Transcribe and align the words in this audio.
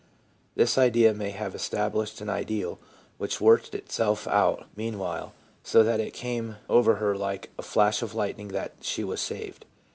This 0.55 0.79
act 0.79 0.95
may 0.95 1.29
have 1.29 1.53
estab 1.53 1.91
lished 1.91 2.21
an 2.21 2.29
ideal 2.31 2.79
which 3.19 3.39
worked 3.39 3.75
itself 3.75 4.27
out 4.27 4.65
meanwhile, 4.75 5.33
so 5.61 5.83
that 5.83 5.99
it 5.99 6.11
came 6.15 6.55
over 6.67 6.95
her 6.95 7.15
* 7.15 7.15
like 7.15 7.51
a 7.55 7.61
flash 7.61 8.01
of 8.01 8.15
lightning 8.15 8.47
that 8.47 8.73
she 8.81 9.03
was 9.03 9.21
saved.' 9.21 9.63